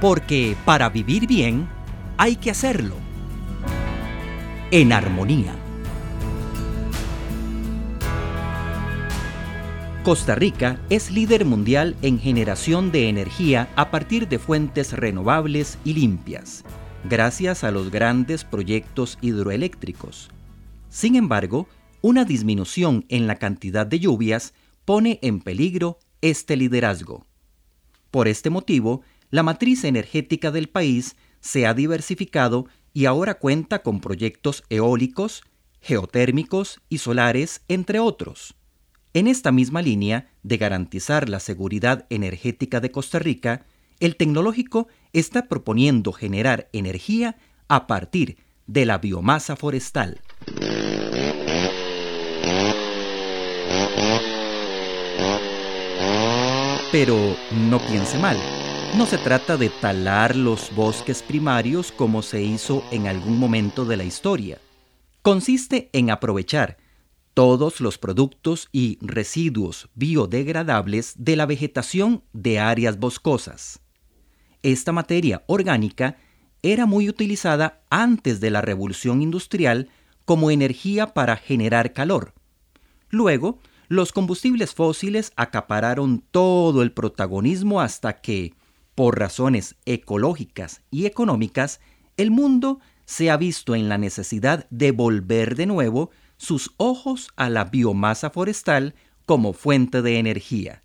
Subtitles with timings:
[0.00, 1.68] porque para vivir bien
[2.16, 2.96] hay que hacerlo
[4.70, 5.54] en armonía.
[10.02, 15.94] Costa Rica es líder mundial en generación de energía a partir de fuentes renovables y
[15.94, 16.64] limpias,
[17.08, 20.30] gracias a los grandes proyectos hidroeléctricos.
[20.88, 21.66] Sin embargo,
[22.02, 24.54] una disminución en la cantidad de lluvias
[24.84, 27.26] pone en peligro este liderazgo.
[28.12, 34.00] Por este motivo, la matriz energética del país se ha diversificado y ahora cuenta con
[34.00, 35.42] proyectos eólicos,
[35.80, 38.54] geotérmicos y solares, entre otros.
[39.12, 43.64] En esta misma línea de garantizar la seguridad energética de Costa Rica,
[43.98, 47.36] el tecnológico está proponiendo generar energía
[47.68, 50.20] a partir de la biomasa forestal.
[56.92, 58.36] Pero no piense mal,
[58.94, 63.96] no se trata de talar los bosques primarios como se hizo en algún momento de
[63.96, 64.58] la historia.
[65.22, 66.78] Consiste en aprovechar
[67.34, 73.80] todos los productos y residuos biodegradables de la vegetación de áreas boscosas.
[74.62, 76.16] Esta materia orgánica
[76.62, 79.90] era muy utilizada antes de la revolución industrial
[80.24, 82.32] como energía para generar calor.
[83.10, 88.54] Luego, los combustibles fósiles acapararon todo el protagonismo hasta que,
[88.96, 91.80] por razones ecológicas y económicas,
[92.16, 97.48] el mundo se ha visto en la necesidad de volver de nuevo sus ojos a
[97.48, 98.94] la biomasa forestal
[99.26, 100.82] como fuente de energía.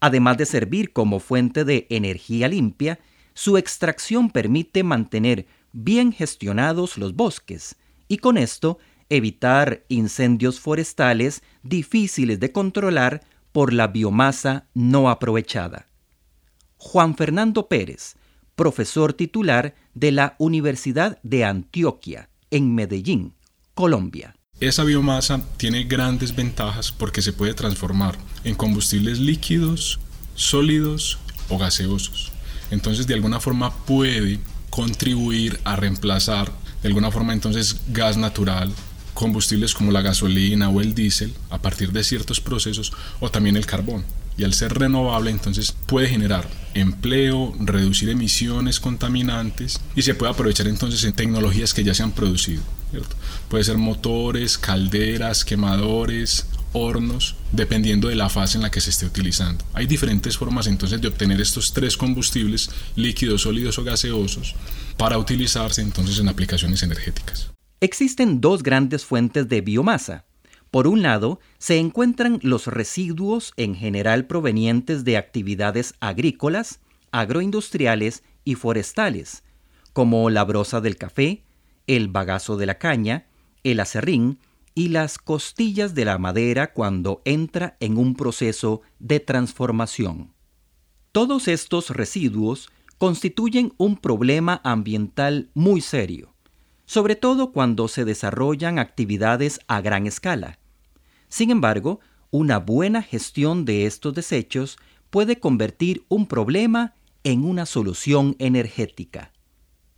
[0.00, 3.00] Además de servir como fuente de energía limpia,
[3.34, 7.76] su extracción permite mantener bien gestionados los bosques
[8.08, 15.89] y con esto evitar incendios forestales difíciles de controlar por la biomasa no aprovechada.
[16.82, 18.14] Juan Fernando Pérez,
[18.56, 23.34] profesor titular de la Universidad de Antioquia, en Medellín,
[23.74, 24.34] Colombia.
[24.60, 30.00] Esa biomasa tiene grandes ventajas porque se puede transformar en combustibles líquidos,
[30.34, 31.18] sólidos
[31.50, 32.32] o gaseosos.
[32.70, 34.40] Entonces de alguna forma puede
[34.70, 36.50] contribuir a reemplazar
[36.82, 38.72] de alguna forma entonces gas natural
[39.12, 42.90] combustibles como la gasolina o el diésel a partir de ciertos procesos
[43.20, 44.02] o también el carbón.
[44.40, 50.66] Y al ser renovable entonces puede generar empleo, reducir emisiones contaminantes y se puede aprovechar
[50.66, 52.62] entonces en tecnologías que ya se han producido.
[53.50, 59.04] Puede ser motores, calderas, quemadores, hornos, dependiendo de la fase en la que se esté
[59.04, 59.62] utilizando.
[59.74, 64.54] Hay diferentes formas entonces de obtener estos tres combustibles, líquidos, sólidos o gaseosos,
[64.96, 67.50] para utilizarse entonces en aplicaciones energéticas.
[67.82, 70.24] Existen dos grandes fuentes de biomasa.
[70.70, 78.54] Por un lado, se encuentran los residuos en general provenientes de actividades agrícolas, agroindustriales y
[78.54, 79.42] forestales,
[79.92, 81.42] como la brosa del café,
[81.88, 83.26] el bagazo de la caña,
[83.64, 84.38] el acerrín
[84.74, 90.32] y las costillas de la madera cuando entra en un proceso de transformación.
[91.10, 96.30] Todos estos residuos constituyen un problema ambiental muy serio
[96.90, 100.58] sobre todo cuando se desarrollan actividades a gran escala.
[101.30, 104.76] Sin embargo, una buena gestión de estos desechos
[105.08, 106.92] puede convertir un problema
[107.24, 109.32] en una solución energética.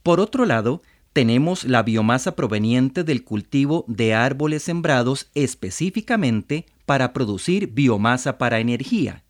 [0.02, 0.82] Por otro lado,
[1.12, 9.24] tenemos la biomasa proveniente del cultivo de árboles sembrados específicamente para producir biomasa para energía.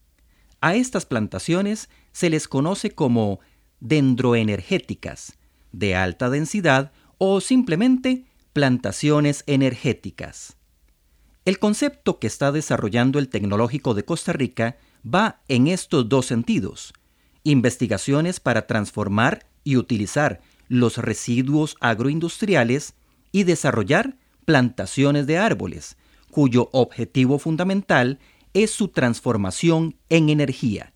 [0.61, 3.41] A estas plantaciones se les conoce como
[3.81, 5.37] dendroenergéticas,
[5.73, 10.57] de alta densidad o simplemente plantaciones energéticas.
[11.45, 16.93] El concepto que está desarrollando el Tecnológico de Costa Rica va en estos dos sentidos.
[17.43, 22.95] Investigaciones para transformar y utilizar los residuos agroindustriales
[23.33, 25.97] y desarrollar plantaciones de árboles,
[26.31, 28.21] cuyo objetivo fundamental
[28.55, 30.95] es su transformación en energía.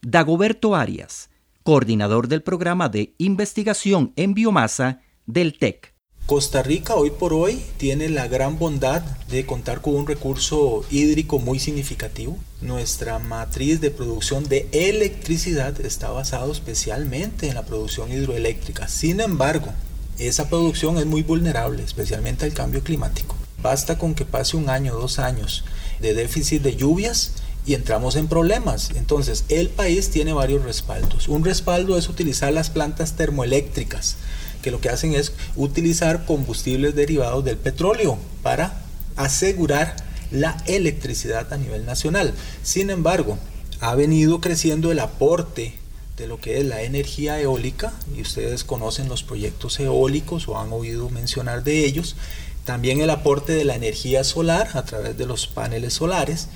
[0.00, 1.28] Dagoberto Arias,
[1.62, 5.94] coordinador del programa de investigación en biomasa del TEC.
[6.28, 11.38] Costa Rica hoy por hoy tiene la gran bondad de contar con un recurso hídrico
[11.38, 12.36] muy significativo.
[12.60, 18.88] Nuestra matriz de producción de electricidad está basada especialmente en la producción hidroeléctrica.
[18.88, 19.72] Sin embargo,
[20.18, 23.34] esa producción es muy vulnerable, especialmente al cambio climático.
[23.62, 25.64] Basta con que pase un año, dos años
[25.98, 27.32] de déficit de lluvias
[27.64, 28.90] y entramos en problemas.
[28.96, 31.26] Entonces, el país tiene varios respaldos.
[31.26, 34.18] Un respaldo es utilizar las plantas termoeléctricas
[34.62, 38.80] que lo que hacen es utilizar combustibles derivados del petróleo para
[39.16, 39.96] asegurar
[40.30, 42.34] la electricidad a nivel nacional.
[42.62, 43.38] Sin embargo,
[43.80, 45.74] ha venido creciendo el aporte
[46.16, 50.72] de lo que es la energía eólica, y ustedes conocen los proyectos eólicos o han
[50.72, 52.16] oído mencionar de ellos,
[52.64, 56.48] también el aporte de la energía solar a través de los paneles solares,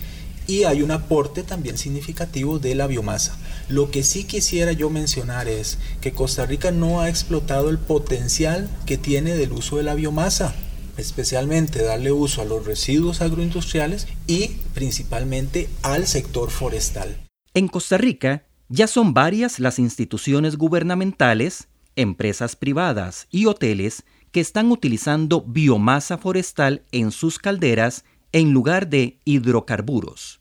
[0.48, 3.36] y hay un aporte también significativo de la biomasa.
[3.68, 8.68] Lo que sí quisiera yo mencionar es que Costa Rica no ha explotado el potencial
[8.86, 10.54] que tiene del uso de la biomasa,
[10.96, 17.16] especialmente darle uso a los residuos agroindustriales y principalmente al sector forestal.
[17.54, 24.72] En Costa Rica ya son varias las instituciones gubernamentales, empresas privadas y hoteles que están
[24.72, 30.40] utilizando biomasa forestal en sus calderas en lugar de hidrocarburos.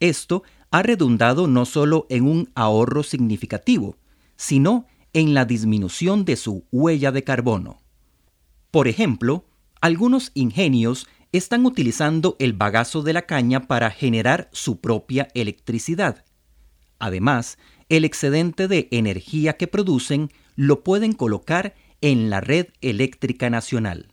[0.00, 3.96] Esto ha redundado no solo en un ahorro significativo,
[4.36, 7.80] sino en la disminución de su huella de carbono.
[8.70, 9.44] Por ejemplo,
[9.80, 16.24] algunos ingenios están utilizando el bagazo de la caña para generar su propia electricidad.
[16.98, 24.12] Además, el excedente de energía que producen lo pueden colocar en la red eléctrica nacional.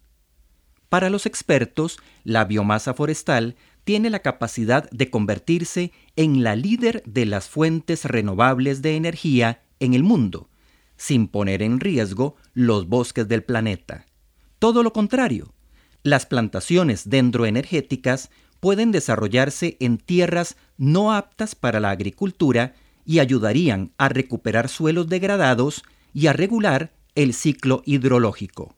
[0.89, 3.55] Para los expertos, la biomasa forestal
[3.85, 9.93] tiene la capacidad de convertirse en la líder de las fuentes renovables de energía en
[9.93, 10.49] el mundo,
[10.97, 14.05] sin poner en riesgo los bosques del planeta.
[14.59, 15.53] Todo lo contrario,
[16.03, 22.73] las plantaciones dendroenergéticas pueden desarrollarse en tierras no aptas para la agricultura
[23.05, 25.83] y ayudarían a recuperar suelos degradados
[26.13, 28.75] y a regular el ciclo hidrológico.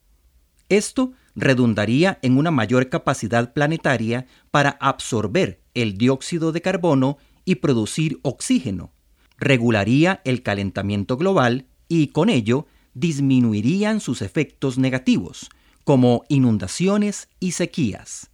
[0.67, 8.19] Esto redundaría en una mayor capacidad planetaria para absorber el dióxido de carbono y producir
[8.23, 8.91] oxígeno,
[9.37, 15.49] regularía el calentamiento global y con ello disminuirían sus efectos negativos,
[15.83, 18.31] como inundaciones y sequías.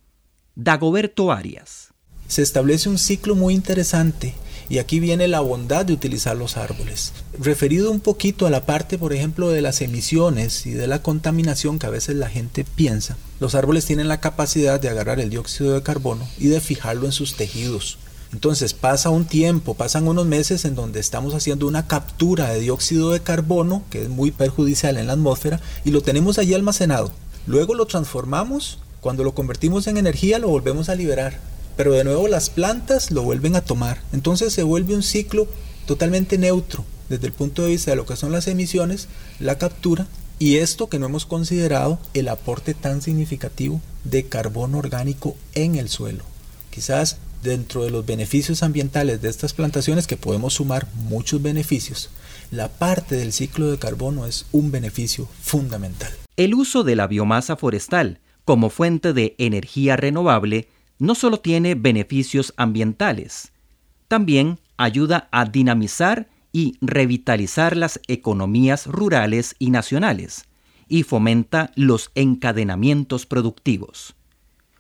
[0.56, 1.93] Dagoberto Arias.
[2.34, 4.34] Se establece un ciclo muy interesante
[4.68, 7.14] y aquí viene la bondad de utilizar los árboles.
[7.38, 11.78] Referido un poquito a la parte, por ejemplo, de las emisiones y de la contaminación
[11.78, 15.76] que a veces la gente piensa, los árboles tienen la capacidad de agarrar el dióxido
[15.76, 18.00] de carbono y de fijarlo en sus tejidos.
[18.32, 23.12] Entonces pasa un tiempo, pasan unos meses en donde estamos haciendo una captura de dióxido
[23.12, 27.12] de carbono, que es muy perjudicial en la atmósfera, y lo tenemos allí almacenado.
[27.46, 32.28] Luego lo transformamos, cuando lo convertimos en energía lo volvemos a liberar pero de nuevo
[32.28, 34.02] las plantas lo vuelven a tomar.
[34.12, 35.48] Entonces se vuelve un ciclo
[35.86, 39.08] totalmente neutro desde el punto de vista de lo que son las emisiones,
[39.40, 40.08] la captura
[40.40, 45.90] y esto que no hemos considerado el aporte tan significativo de carbono orgánico en el
[45.90, 46.24] suelo.
[46.72, 52.10] Quizás dentro de los beneficios ambientales de estas plantaciones que podemos sumar muchos beneficios,
[52.52, 56.12] la parte del ciclo de carbono es un beneficio fundamental.
[56.36, 60.68] El uso de la biomasa forestal como fuente de energía renovable
[61.04, 63.52] no solo tiene beneficios ambientales,
[64.08, 70.46] también ayuda a dinamizar y revitalizar las economías rurales y nacionales
[70.88, 74.16] y fomenta los encadenamientos productivos.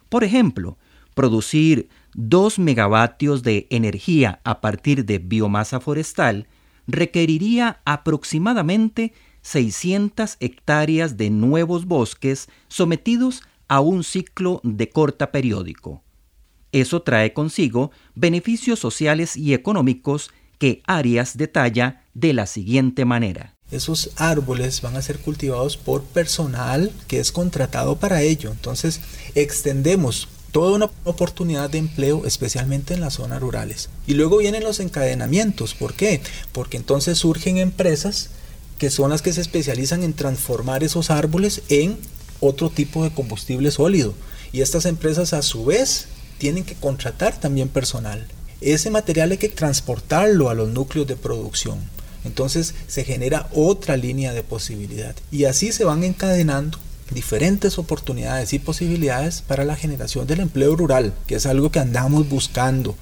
[0.07, 0.77] Por ejemplo,
[1.13, 6.47] producir 2 megavatios de energía a partir de biomasa forestal
[6.87, 9.11] requeriría aproximadamente
[9.41, 16.01] 600 hectáreas de nuevos bosques sometidos a un ciclo de corta periódico.
[16.73, 23.53] Eso trae consigo beneficios sociales y económicos que Arias detalla de la siguiente manera.
[23.71, 28.51] Esos árboles van a ser cultivados por personal que es contratado para ello.
[28.51, 29.01] Entonces
[29.35, 33.89] extendemos toda una oportunidad de empleo, especialmente en las zonas rurales.
[34.07, 35.75] Y luego vienen los encadenamientos.
[35.75, 36.21] ¿Por qué?
[36.51, 38.29] Porque entonces surgen empresas
[38.79, 41.97] que son las que se especializan en transformar esos árboles en
[42.39, 44.15] otro tipo de combustible sólido.
[44.51, 48.25] Y estas empresas a su vez tienen que contratar también personal.
[48.61, 51.79] Ese material hay que transportarlo a los núcleos de producción.
[52.23, 55.15] Entonces se genera otra línea de posibilidad.
[55.31, 56.77] Y así se van encadenando
[57.11, 62.27] diferentes oportunidades y posibilidades para la generación del empleo rural, que es algo que andamos
[62.29, 62.95] buscando.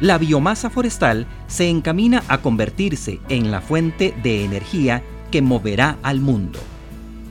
[0.00, 6.20] La biomasa forestal se encamina a convertirse en la fuente de energía que moverá al
[6.20, 6.58] mundo.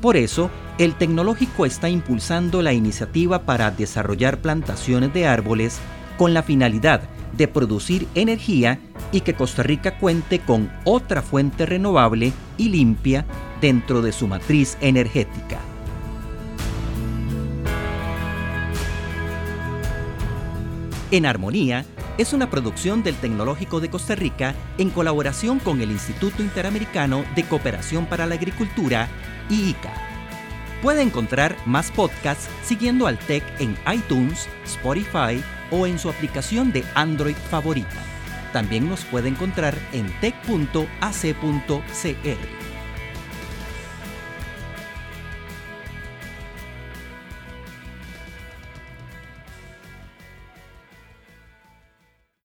[0.04, 5.80] Por eso, el tecnológico está impulsando la iniciativa para desarrollar plantaciones de árboles
[6.18, 7.04] con la finalidad
[7.38, 8.82] de producir energía
[9.14, 13.26] y que Costa Rica cuente con otra fuente renovable y limpia
[13.62, 15.60] dentro de su matriz energética.
[21.12, 21.86] En Armonía
[22.18, 27.44] es una producción del Tecnológico de Costa Rica en colaboración con el Instituto Interamericano de
[27.44, 29.08] Cooperación para la Agricultura
[29.50, 29.94] IICA.
[30.82, 35.42] Puede encontrar más podcasts siguiendo al TEC en iTunes, Spotify
[35.72, 38.04] o en su aplicación de Android favorita.
[38.52, 40.74] También nos puede encontrar en tech.ac.cr.